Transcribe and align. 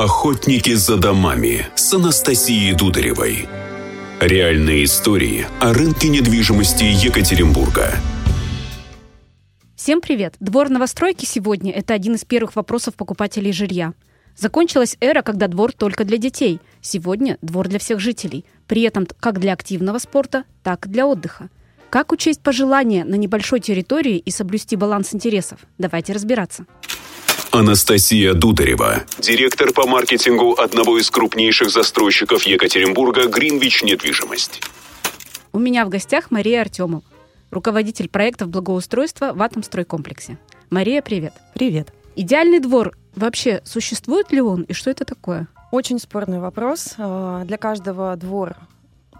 Охотники 0.00 0.74
за 0.74 0.96
домами 0.96 1.66
с 1.74 1.92
Анастасией 1.92 2.72
Дударевой. 2.72 3.48
Реальные 4.20 4.84
истории 4.84 5.44
о 5.58 5.72
рынке 5.74 6.08
недвижимости 6.08 6.84
Екатеринбурга. 6.84 7.94
Всем 9.74 10.00
привет! 10.00 10.36
Двор 10.38 10.68
новостройки 10.68 11.24
сегодня– 11.24 11.72
это 11.74 11.94
один 11.94 12.14
из 12.14 12.24
первых 12.24 12.54
вопросов 12.54 12.94
покупателей 12.94 13.50
жилья. 13.50 13.92
Закончилась 14.36 14.96
эра, 15.00 15.22
когда 15.22 15.48
двор 15.48 15.72
только 15.72 16.04
для 16.04 16.18
детей. 16.18 16.60
Сегодня 16.80 17.36
двор 17.42 17.66
для 17.66 17.80
всех 17.80 17.98
жителей. 17.98 18.44
При 18.68 18.82
этом 18.82 19.04
как 19.18 19.40
для 19.40 19.52
активного 19.52 19.98
спорта, 19.98 20.44
так 20.62 20.86
и 20.86 20.90
для 20.90 21.08
отдыха. 21.08 21.48
Как 21.90 22.12
учесть 22.12 22.40
пожелания 22.40 23.04
на 23.04 23.16
небольшой 23.16 23.58
территории 23.58 24.18
и 24.18 24.30
соблюсти 24.30 24.76
баланс 24.76 25.12
интересов? 25.12 25.58
Давайте 25.76 26.12
разбираться. 26.12 26.66
Анастасия 27.50 28.34
Дударева, 28.34 29.04
директор 29.18 29.72
по 29.72 29.86
маркетингу 29.86 30.52
одного 30.58 30.98
из 30.98 31.10
крупнейших 31.10 31.70
застройщиков 31.70 32.42
Екатеринбурга 32.42 33.26
«Гринвич 33.26 33.82
Недвижимость». 33.82 34.60
У 35.52 35.58
меня 35.58 35.86
в 35.86 35.88
гостях 35.88 36.30
Мария 36.30 36.60
Артемова, 36.60 37.02
руководитель 37.50 38.10
проектов 38.10 38.50
благоустройства 38.50 39.32
в 39.32 39.40
Атомстройкомплексе. 39.40 40.38
Мария, 40.68 41.00
привет. 41.00 41.32
Привет. 41.54 41.88
Идеальный 42.16 42.60
двор 42.60 42.96
вообще 43.16 43.62
существует 43.64 44.30
ли 44.30 44.42
он 44.42 44.62
и 44.62 44.74
что 44.74 44.90
это 44.90 45.06
такое? 45.06 45.48
Очень 45.72 45.98
спорный 45.98 46.40
вопрос. 46.40 46.94
А, 46.98 47.44
для 47.46 47.56
каждого 47.56 48.14
двор 48.16 48.56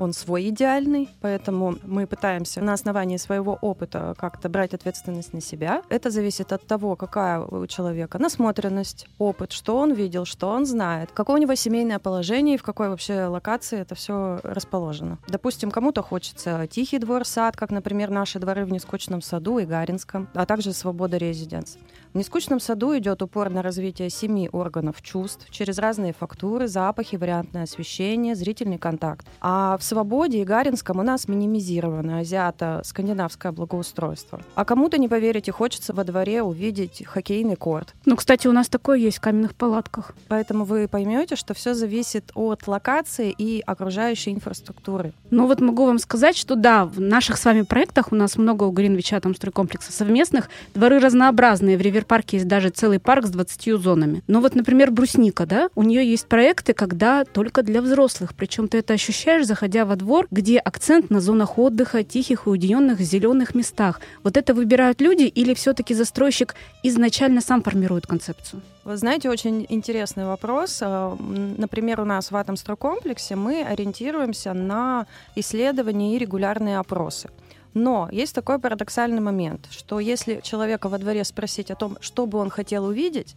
он 0.00 0.12
свой 0.12 0.48
идеальный, 0.48 1.08
поэтому 1.20 1.76
мы 1.84 2.06
пытаемся 2.06 2.60
на 2.60 2.72
основании 2.72 3.16
своего 3.16 3.58
опыта 3.60 4.14
как-то 4.18 4.48
брать 4.48 4.74
ответственность 4.74 5.32
на 5.32 5.40
себя. 5.40 5.82
Это 5.88 6.10
зависит 6.10 6.52
от 6.52 6.66
того, 6.66 6.96
какая 6.96 7.40
у 7.40 7.66
человека 7.66 8.18
насмотренность, 8.18 9.06
опыт, 9.18 9.52
что 9.52 9.76
он 9.78 9.92
видел, 9.92 10.24
что 10.24 10.48
он 10.48 10.66
знает, 10.66 11.10
какое 11.12 11.36
у 11.36 11.40
него 11.40 11.54
семейное 11.54 11.98
положение 11.98 12.54
и 12.54 12.58
в 12.58 12.62
какой 12.62 12.88
вообще 12.88 13.24
локации 13.24 13.80
это 13.80 13.94
все 13.94 14.40
расположено. 14.42 15.18
Допустим, 15.28 15.70
кому-то 15.70 16.02
хочется 16.02 16.66
тихий 16.66 16.98
двор, 16.98 17.24
сад, 17.24 17.56
как, 17.56 17.70
например, 17.70 18.10
наши 18.10 18.38
дворы 18.38 18.64
в 18.64 18.72
Нескучном 18.72 19.22
саду 19.22 19.58
и 19.58 19.66
Гаринском, 19.66 20.28
а 20.34 20.46
также 20.46 20.72
Свобода 20.72 21.16
резиденс. 21.16 21.78
В 22.14 22.18
Нескучном 22.18 22.58
саду 22.58 22.96
идет 22.96 23.20
упор 23.22 23.50
на 23.50 23.62
развитие 23.62 24.08
семи 24.08 24.48
органов 24.50 25.02
чувств 25.02 25.46
через 25.50 25.78
разные 25.78 26.14
фактуры, 26.14 26.66
запахи, 26.66 27.16
вариантное 27.16 27.64
освещение, 27.64 28.34
зрительный 28.34 28.78
контакт. 28.78 29.26
А 29.40 29.76
в 29.76 29.84
Свободе 29.84 30.40
и 30.40 30.44
Гаринском 30.44 31.00
у 31.00 31.02
нас 31.02 31.28
минимизировано 31.28 32.20
азиато-скандинавское 32.20 33.52
благоустройство. 33.52 34.40
А 34.54 34.64
кому-то, 34.64 34.98
не 34.98 35.06
поверите, 35.06 35.52
хочется 35.52 35.92
во 35.92 36.04
дворе 36.04 36.42
увидеть 36.42 37.04
хоккейный 37.06 37.56
корт. 37.56 37.94
Ну, 38.06 38.16
кстати, 38.16 38.46
у 38.46 38.52
нас 38.52 38.68
такое 38.68 38.98
есть 38.98 39.18
в 39.18 39.20
каменных 39.20 39.54
палатках. 39.54 40.14
Поэтому 40.28 40.64
вы 40.64 40.88
поймете, 40.88 41.36
что 41.36 41.52
все 41.52 41.74
зависит 41.74 42.30
от 42.34 42.66
локации 42.66 43.34
и 43.36 43.62
окружающей 43.66 44.32
инфраструктуры. 44.32 45.12
Ну 45.30 45.46
вот 45.46 45.60
могу 45.60 45.84
вам 45.84 45.98
сказать, 45.98 46.36
что 46.36 46.56
да, 46.56 46.86
в 46.86 47.00
наших 47.00 47.36
с 47.36 47.44
вами 47.44 47.62
проектах 47.62 48.12
у 48.12 48.14
нас 48.14 48.36
много 48.36 48.64
у 48.64 48.70
Гринвича 48.70 49.20
там 49.20 49.34
стройкомплекса 49.34 49.92
совместных. 49.92 50.48
Дворы 50.74 51.00
разнообразные. 51.00 51.76
В 51.76 51.80
Риверпарке 51.98 52.36
есть 52.36 52.48
даже 52.48 52.70
целый 52.70 52.98
парк 53.00 53.26
с 53.26 53.30
20 53.30 53.80
зонами. 53.80 54.22
Но 54.26 54.40
вот, 54.40 54.54
например, 54.54 54.90
брусника, 54.90 55.46
да, 55.46 55.68
у 55.74 55.82
нее 55.82 56.08
есть 56.08 56.26
проекты, 56.26 56.72
когда 56.72 57.24
только 57.24 57.62
для 57.62 57.82
взрослых. 57.82 58.34
Причем 58.34 58.68
ты 58.68 58.78
это 58.78 58.94
ощущаешь, 58.94 59.46
заходя 59.46 59.84
во 59.84 59.96
двор, 59.96 60.26
где 60.30 60.58
акцент 60.58 61.10
на 61.10 61.20
зонах 61.20 61.58
отдыха, 61.58 62.04
тихих 62.04 62.46
и 62.46 62.50
уединенных 62.50 63.00
зеленых 63.00 63.54
местах. 63.54 64.00
Вот 64.22 64.36
это 64.36 64.54
выбирают 64.54 65.00
люди 65.00 65.24
или 65.24 65.54
все-таки 65.54 65.94
застройщик 65.94 66.54
изначально 66.82 67.40
сам 67.40 67.62
формирует 67.62 68.06
концепцию? 68.06 68.62
Вы 68.84 68.96
знаете, 68.96 69.28
очень 69.28 69.66
интересный 69.68 70.24
вопрос. 70.24 70.78
А, 70.82 71.16
например, 71.18 72.00
у 72.00 72.04
нас 72.04 72.30
в 72.30 72.36
Атомстройкомплексе 72.36 73.36
мы 73.36 73.62
ориентируемся 73.62 74.54
на 74.54 75.06
исследования 75.34 76.16
и 76.16 76.18
регулярные 76.18 76.78
опросы. 76.78 77.28
Но 77.78 78.08
есть 78.10 78.34
такой 78.34 78.58
парадоксальный 78.58 79.20
момент, 79.20 79.68
что 79.70 80.00
если 80.00 80.40
человека 80.42 80.88
во 80.88 80.98
дворе 80.98 81.24
спросить 81.24 81.70
о 81.70 81.76
том, 81.76 81.96
что 82.00 82.26
бы 82.26 82.38
он 82.38 82.50
хотел 82.50 82.84
увидеть, 82.86 83.36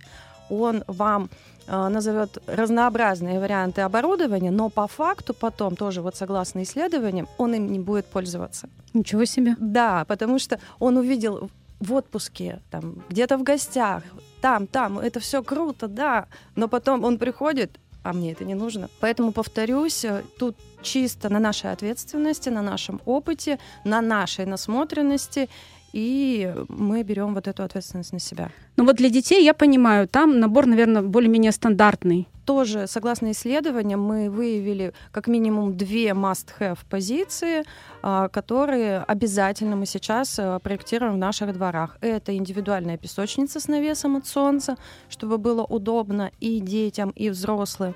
он 0.50 0.84
вам 0.88 1.30
э, 1.68 1.88
назовет 1.90 2.40
разнообразные 2.48 3.40
варианты 3.40 3.82
оборудования, 3.82 4.50
но 4.50 4.70
по 4.70 4.88
факту 4.88 5.36
потом, 5.36 5.76
тоже 5.76 6.02
вот 6.02 6.16
согласно 6.16 6.64
исследованиям, 6.64 7.28
он 7.38 7.54
им 7.54 7.72
не 7.72 7.80
будет 7.80 8.08
пользоваться. 8.08 8.68
Ничего 8.94 9.26
себе. 9.26 9.56
Да, 9.60 10.06
потому 10.06 10.40
что 10.40 10.60
он 10.80 10.98
увидел 10.98 11.52
в 11.80 11.94
отпуске, 11.94 12.62
там, 12.72 13.04
где-то 13.10 13.38
в 13.38 13.44
гостях, 13.44 14.04
там, 14.42 14.66
там, 14.66 14.98
это 14.98 15.20
все 15.20 15.44
круто, 15.44 15.88
да, 15.88 16.26
но 16.56 16.68
потом 16.68 17.04
он 17.04 17.20
приходит, 17.20 17.80
а 18.04 18.14
мне 18.14 18.32
это 18.32 18.46
не 18.46 18.56
нужно. 18.56 18.90
Поэтому, 19.00 19.32
повторюсь, 19.32 20.06
э, 20.06 20.24
тут 20.38 20.56
чисто 20.82 21.30
на 21.30 21.40
нашей 21.40 21.72
ответственности, 21.72 22.50
на 22.50 22.62
нашем 22.62 23.02
опыте, 23.06 23.60
на 23.84 24.02
нашей 24.02 24.46
насмотренности 24.46 25.50
и 25.94 26.54
мы 26.70 27.04
берем 27.04 27.34
вот 27.34 27.48
эту 27.48 27.64
ответственность 27.64 28.14
на 28.14 28.20
себя. 28.20 28.50
Ну 28.78 28.86
вот 28.86 28.96
для 28.96 29.10
детей, 29.10 29.44
я 29.44 29.54
понимаю, 29.54 30.08
там 30.08 30.40
набор, 30.40 30.66
наверное, 30.66 31.02
более-менее 31.02 31.52
стандартный. 31.52 32.28
Тоже, 32.52 32.86
согласно 32.86 33.32
исследованиям, 33.32 34.02
мы 34.02 34.30
выявили 34.30 34.94
как 35.14 35.28
минимум 35.28 35.78
две 35.78 36.10
must-have 36.10 36.80
позиции, 36.90 37.64
а, 38.04 38.28
которые 38.28 39.00
обязательно 39.08 39.78
мы 39.78 39.86
сейчас 39.86 40.38
а, 40.38 40.60
проектируем 40.60 41.14
в 41.14 41.18
наших 41.18 41.54
дворах. 41.54 41.98
Это 42.02 42.36
индивидуальная 42.36 42.98
песочница 42.98 43.62
с 43.62 43.70
навесом 43.70 44.18
от 44.18 44.28
солнца, 44.28 44.76
чтобы 45.08 45.38
было 45.38 45.64
удобно 45.64 46.30
и 46.42 46.60
детям, 46.60 47.12
и 47.12 47.30
взрослым. 47.30 47.96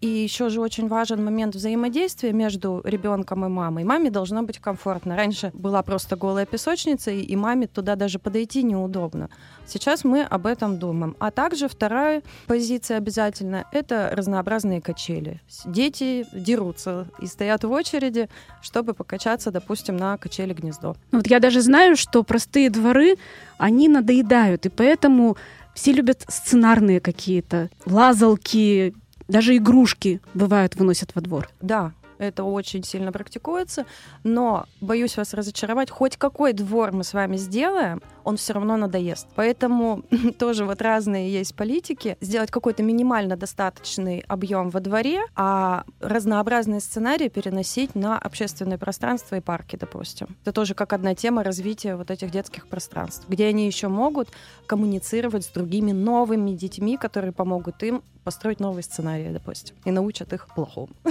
И 0.00 0.06
еще 0.06 0.50
же 0.50 0.60
очень 0.60 0.88
важен 0.88 1.24
момент 1.24 1.54
взаимодействия 1.54 2.32
между 2.32 2.82
ребенком 2.84 3.44
и 3.44 3.48
мамой. 3.48 3.84
Маме 3.84 4.10
должно 4.10 4.42
быть 4.42 4.58
комфортно. 4.58 5.16
Раньше 5.16 5.50
была 5.54 5.82
просто 5.82 6.16
голая 6.16 6.46
песочница, 6.46 7.10
и 7.10 7.36
маме 7.36 7.66
туда 7.66 7.96
даже 7.96 8.18
подойти 8.18 8.62
неудобно. 8.62 9.30
Сейчас 9.66 10.04
мы 10.04 10.22
об 10.22 10.46
этом 10.46 10.78
думаем. 10.78 11.16
А 11.18 11.30
также 11.30 11.68
вторая 11.68 12.22
позиция 12.46 12.98
обязательно— 12.98 13.64
это 13.72 13.89
разнообразные 13.90 14.80
качели. 14.80 15.40
Дети 15.64 16.26
дерутся 16.32 17.06
и 17.20 17.26
стоят 17.26 17.64
в 17.64 17.70
очереди, 17.70 18.28
чтобы 18.62 18.94
покачаться, 18.94 19.50
допустим, 19.50 19.96
на 19.96 20.16
качели 20.16 20.52
гнездо. 20.54 20.96
Ну 21.12 21.18
вот 21.18 21.26
я 21.26 21.40
даже 21.40 21.60
знаю, 21.60 21.96
что 21.96 22.22
простые 22.22 22.70
дворы, 22.70 23.16
они 23.58 23.88
надоедают, 23.88 24.66
и 24.66 24.68
поэтому 24.68 25.36
все 25.74 25.92
любят 25.92 26.24
сценарные 26.28 27.00
какие-то 27.00 27.70
лазалки, 27.86 28.94
даже 29.28 29.56
игрушки 29.56 30.20
бывают 30.34 30.74
выносят 30.76 31.14
во 31.14 31.20
двор. 31.20 31.48
Да, 31.60 31.92
это 32.20 32.44
очень 32.44 32.84
сильно 32.84 33.12
практикуется, 33.12 33.86
но 34.24 34.66
боюсь 34.80 35.16
вас 35.16 35.34
разочаровать, 35.34 35.90
хоть 35.90 36.16
какой 36.16 36.52
двор 36.52 36.92
мы 36.92 37.02
с 37.02 37.14
вами 37.14 37.36
сделаем, 37.36 38.02
он 38.24 38.36
все 38.36 38.52
равно 38.52 38.76
надоест. 38.76 39.26
Поэтому 39.34 40.02
тоже 40.38 40.64
вот 40.64 40.82
разные 40.82 41.32
есть 41.32 41.54
политики. 41.54 42.16
Сделать 42.20 42.50
какой-то 42.50 42.82
минимально 42.82 43.36
достаточный 43.36 44.22
объем 44.28 44.68
во 44.70 44.80
дворе, 44.80 45.22
а 45.34 45.84
разнообразные 46.00 46.80
сценарии 46.80 47.28
переносить 47.28 47.94
на 47.94 48.18
общественное 48.18 48.78
пространство 48.78 49.36
и 49.36 49.40
парки, 49.40 49.76
допустим. 49.76 50.36
Это 50.42 50.52
тоже 50.52 50.74
как 50.74 50.92
одна 50.92 51.14
тема 51.14 51.42
развития 51.42 51.96
вот 51.96 52.10
этих 52.10 52.30
детских 52.30 52.68
пространств, 52.68 53.24
где 53.28 53.46
они 53.46 53.66
еще 53.66 53.88
могут 53.88 54.28
коммуницировать 54.66 55.44
с 55.44 55.48
другими 55.48 55.92
новыми 55.92 56.50
детьми, 56.52 56.98
которые 56.98 57.32
помогут 57.32 57.82
им 57.82 58.02
построить 58.24 58.60
новые 58.60 58.82
сценарии, 58.82 59.30
допустим, 59.32 59.76
и 59.84 59.90
научат 59.90 60.32
их 60.32 60.46
плохому. 60.54 60.90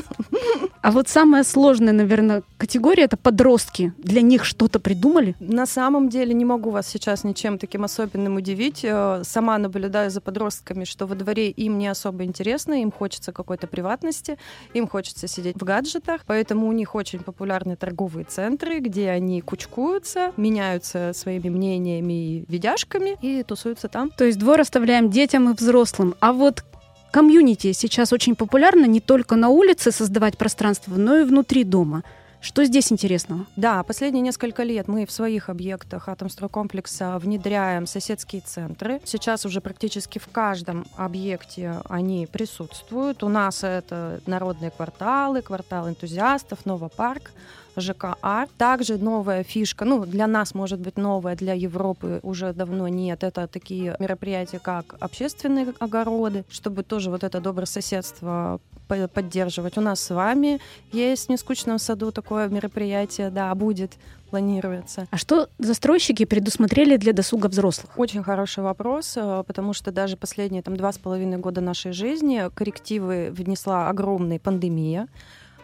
А 0.82 0.92
вот 0.92 1.10
самая 1.10 1.44
сложная, 1.44 1.92
наверное, 1.92 2.42
категория— 2.58 3.04
это 3.06 3.18
подростки. 3.18 3.94
Для 3.98 4.22
них 4.22 4.46
что-то 4.46 4.80
придумали? 4.80 5.36
На 5.40 5.66
самом 5.66 6.08
деле 6.08 6.34
не 6.34 6.46
могу 6.46 6.70
вас 6.70 6.88
сейчас 6.88 7.26
ничем 7.26 7.58
таким 7.58 7.84
особенным 7.84 8.38
удивить. 8.38 8.86
Э, 8.86 9.22
сама 9.26 9.58
наблюдаю 9.58 10.10
за 10.10 10.22
подростками, 10.22 10.86
что 10.86 11.06
во 11.06 11.16
дворе 11.16 11.50
им 11.50 11.78
не 11.78 11.88
особо 11.88 12.24
интересно, 12.24 12.82
им 12.82 12.94
хочется 12.94 13.34
какой-то 13.34 13.68
приватности, 13.68 14.38
им 14.74 14.88
хочется 14.88 15.28
сидеть 15.28 15.58
в 15.58 15.66
гаджетах, 15.66 16.22
поэтому 16.26 16.68
у 16.68 16.72
них 16.72 16.96
очень 16.96 17.20
популярны 17.20 17.76
торговые 17.76 18.24
центры, 18.24 18.80
где 18.80 19.10
они 19.10 19.42
кучкуются, 19.42 20.32
меняются 20.38 21.12
своими 21.14 21.50
мнениями 21.50 22.14
и 22.14 22.46
видяшками 22.48 23.18
и 23.22 23.44
тусуются 23.44 23.90
там. 23.90 24.12
То 24.12 24.24
есть 24.24 24.40
двор 24.40 24.62
оставляем 24.62 25.10
детям 25.10 25.50
и 25.50 25.54
взрослым. 25.54 26.16
А 26.22 26.32
вот 26.32 26.64
комьюнити 27.12 27.72
сейчас 27.74 28.14
очень 28.14 28.36
популярно 28.36 28.86
не 28.86 29.00
только 29.00 29.36
на 29.36 29.50
улице 29.50 29.92
создавать 29.92 30.38
пространство, 30.38 30.96
но 30.96 31.18
и 31.20 31.24
внутри 31.24 31.64
дома. 31.64 32.04
Что 32.42 32.64
здесь 32.64 32.92
интересного? 32.92 33.46
Да, 33.58 33.84
последние 33.84 34.22
несколько 34.22 34.64
лет 34.64 34.88
мы 34.88 35.06
в 35.06 35.12
своих 35.12 35.50
объектах 35.50 36.08
Атомстройкомплекса 36.08 37.20
внедряем 37.20 37.86
соседские 37.86 38.42
центры. 38.42 39.02
Сейчас 39.04 39.46
уже 39.46 39.60
практически 39.60 40.20
в 40.20 40.28
каждом 40.30 40.86
объекте 40.96 41.82
они 41.90 42.28
присутствуют. 42.28 43.24
У 43.24 43.30
нас 43.30 43.64
это 43.64 44.22
народные 44.26 44.72
кварталы, 44.72 45.42
квартал 45.42 45.90
энтузиастов, 45.90 46.66
Новопарк, 46.66 47.32
ЖК 47.76 48.18
Арт. 48.22 48.50
Также 48.58 48.98
новая 48.98 49.44
фишка, 49.44 49.84
ну, 49.84 50.06
для 50.06 50.26
нас, 50.26 50.54
может 50.54 50.80
быть, 50.80 50.98
новая, 50.98 51.36
для 51.36 51.54
Европы 51.54 52.22
уже 52.24 52.54
давно 52.54 52.88
нет. 52.88 53.24
Это 53.24 53.48
такие 53.48 53.98
мероприятия, 54.00 54.60
как 54.60 54.96
общественные 55.02 55.74
огороды, 55.80 56.46
чтобы 56.50 56.84
тоже 56.84 57.10
вот 57.10 57.26
это 57.26 57.42
добрососедство 57.42 58.62
поддерживать. 59.14 59.78
У 59.78 59.82
нас 59.82 60.00
с 60.00 60.10
вами 60.14 60.60
есть 60.92 61.28
в 61.28 61.30
Нескучном 61.30 61.80
саду 61.80 62.12
такое 62.12 62.50
мероприятие, 62.50 63.30
да, 63.30 63.54
будет 63.56 63.94
планируется. 64.30 65.08
А 65.12 65.18
что 65.18 65.50
застройщики 65.58 66.26
предусмотрели 66.26 66.98
для 66.98 67.14
досуга 67.14 67.48
взрослых? 67.48 67.98
Очень 67.98 68.24
хороший 68.24 68.64
вопрос, 68.64 69.14
э, 69.18 69.44
потому 69.46 69.74
что 69.74 69.92
даже 69.92 70.18
последние 70.18 70.62
там 70.62 70.78
два 70.78 70.92
с 70.92 70.98
половиной 70.98 71.38
года 71.38 71.62
нашей 71.62 71.92
жизни 71.92 72.50
коррективы 72.54 73.30
внесла 73.32 73.90
огромная 73.90 74.40
пандемия, 74.40 75.08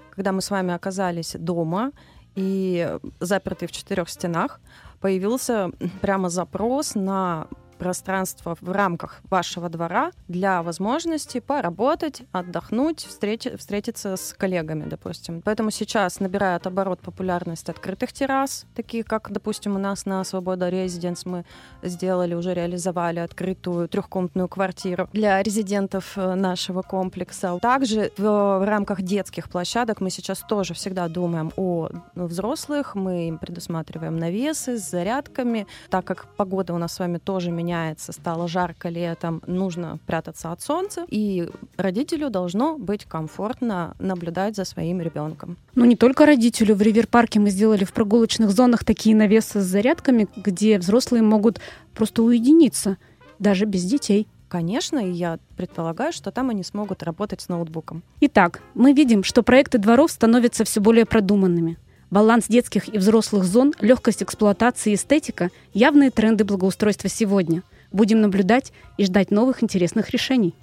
когда 0.10 0.31
мы 0.31 0.42
с 0.42 0.50
вами 0.50 0.74
оказались 0.74 1.36
дома 1.38 1.92
и 2.36 2.98
заперты 3.19 3.68
в 3.68 3.71
четырех 3.71 4.10
стенах, 4.10 4.60
появился 5.00 5.71
прямо 6.01 6.30
запрос 6.30 6.95
на 6.95 7.48
пространство 7.75 8.57
в 8.60 8.72
рамках 8.72 9.22
вашего 9.30 9.69
двора 9.69 10.12
для 10.27 10.63
возможности 10.63 11.39
поработать, 11.39 12.24
отдохнуть, 12.31 13.06
встрети, 13.06 13.56
встретиться 13.56 14.16
с 14.16 14.33
коллегами, 14.33 14.86
допустим. 14.89 15.42
Поэтому 15.42 15.72
сейчас 15.72 16.19
набирает 16.19 16.68
оборот 16.68 17.01
популярность 17.01 17.69
открытых 17.69 18.13
террас, 18.13 18.66
такие 18.75 19.04
как, 19.04 19.31
допустим, 19.31 19.75
у 19.75 19.80
нас 19.80 20.06
на 20.06 20.24
Свобода 20.24 20.69
Резиденс 20.69 21.25
мы 21.25 21.45
сделали, 21.83 22.33
уже 22.33 22.54
реализовали 22.54 23.19
открытую 23.19 23.88
трехкомнатную 23.88 24.48
квартиру 24.48 25.10
для 25.13 25.42
резидентов 25.44 26.13
э, 26.18 26.36
нашего 26.36 26.81
комплекса. 26.81 27.57
Также 27.62 28.12
в, 28.18 28.66
рамках 28.66 29.01
детских 29.01 29.50
площадок 29.50 30.01
мы 30.01 30.10
сейчас 30.10 30.39
тоже 30.39 30.74
всегда 30.74 31.07
думаем 31.07 31.51
о 31.57 31.89
взрослых, 32.16 32.95
мы 32.95 33.28
им 33.28 33.38
предусматриваем 33.38 34.18
навесы 34.18 34.78
с 34.78 34.89
зарядками, 34.89 35.68
так 35.89 36.06
как 36.06 36.28
погода 36.36 36.74
у 36.74 36.78
нас 36.78 36.94
с 36.94 37.00
вами 37.00 37.18
тоже 37.18 37.51
меняется 37.51 37.65
меняется, 37.66 38.12
стало 38.12 38.48
жарко 38.48 38.90
летом, 38.90 39.42
нужно 39.48 40.00
прятаться 40.06 40.52
от 40.52 40.62
солнца, 40.62 41.06
и 41.10 41.50
родителю 41.78 42.30
должно 42.30 42.78
быть 42.78 43.06
комфортно 43.06 43.96
наблюдать 44.00 44.56
за 44.56 44.66
своим 44.66 45.02
ребенком. 45.02 45.58
Ну, 45.74 45.86
не 45.86 45.96
только 45.96 46.26
родителю. 46.26 46.76
В 46.76 46.82
Ривер-парке 46.82 47.40
мы 47.40 47.50
сделали 47.50 47.84
в 47.84 47.94
прогулочных 47.94 48.52
зонах 48.52 48.84
такие 48.84 49.16
навесы 49.16 49.62
с 49.62 49.66
зарядками, 49.66 50.28
где 50.36 50.78
взрослые 50.78 51.24
могут 51.24 51.60
просто 51.94 52.22
уединиться, 52.24 52.98
даже 53.40 53.66
без 53.66 53.84
детей. 53.84 54.28
Конечно, 54.48 55.00
и 55.00 55.12
я 55.12 55.40
предполагаю, 55.58 56.14
что 56.14 56.32
там 56.32 56.50
они 56.50 56.64
смогут 56.64 57.02
работать 57.04 57.42
с 57.42 57.50
ноутбуком. 57.50 58.04
Итак, 58.22 58.62
мы 58.76 58.94
видим, 58.94 59.24
что 59.24 59.42
проекты 59.42 59.80
дворов 59.80 60.12
становятся 60.12 60.64
все 60.64 60.80
более 60.80 61.06
продуманными. 61.06 61.78
Баланс 62.12 62.46
детских 62.48 62.94
и 62.94 62.98
взрослых 62.98 63.46
зон, 63.46 63.74
легкость 63.80 64.24
эксплуатации 64.24 64.92
и 64.92 64.96
эстетика– 64.96 65.50
явные 65.74 66.12
тренды 66.12 66.44
благоустройства 66.44 67.10
сегодня. 67.10 67.63
Будем 67.92 68.22
наблюдать 68.22 68.72
и 68.98 69.06
ждать 69.06 69.31
новых 69.31 69.63
интересных 69.63 70.10
решений. 70.12 70.54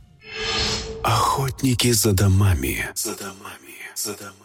Охотники 1.02 1.90
за 1.92 2.12
домами. 2.12 2.88
За 2.94 3.16
домами. 3.16 3.74
За 3.94 4.14
домами. 4.14 4.41